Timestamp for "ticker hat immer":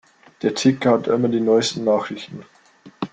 0.55-1.27